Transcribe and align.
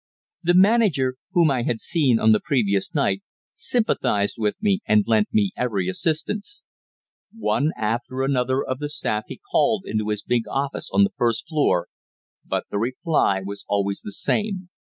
The 0.41 0.55
manager, 0.55 1.17
whom 1.33 1.51
I 1.51 1.61
had 1.61 1.79
seen 1.79 2.17
on 2.19 2.31
the 2.31 2.39
previous 2.39 2.91
night, 2.95 3.21
sympathized 3.53 4.37
with 4.39 4.55
me, 4.59 4.79
and 4.87 5.03
lent 5.05 5.31
me 5.31 5.51
every 5.55 5.87
assistance. 5.87 6.63
One 7.37 7.71
after 7.77 8.23
another 8.23 8.63
of 8.65 8.79
the 8.79 8.89
staff 8.89 9.25
he 9.27 9.39
called 9.51 9.83
into 9.85 10.09
his 10.09 10.23
big 10.23 10.47
office 10.47 10.89
on 10.91 11.03
the 11.03 11.13
first 11.15 11.47
floor, 11.47 11.87
but 12.43 12.63
the 12.71 12.79
reply 12.79 13.41
was 13.45 13.63
always 13.69 14.01
the 14.01 14.11
same. 14.11 14.69